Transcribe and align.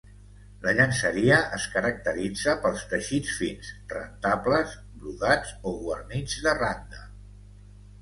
La 0.61 0.71
llenceria 0.77 1.37
es 1.57 1.67
caracteritza 1.73 2.57
pels 2.65 2.87
teixits 2.95 3.37
fins, 3.43 3.71
rentables, 3.95 4.77
brodats 5.05 5.57
o 5.75 5.79
guarnits 5.87 6.45
de 6.49 6.61
randa. 6.65 7.09